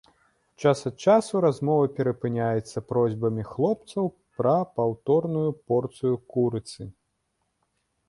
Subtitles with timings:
[0.61, 6.93] Час ад часу размова перапыняецца просьбамі хлопцаў пра паўторную порцыю курыцы.